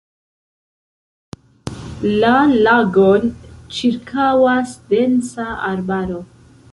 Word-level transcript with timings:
La 2.23 2.31
lagon 2.53 3.35
ĉirkaŭas 3.79 4.73
densa 4.95 5.47
arbaro. 5.69 6.23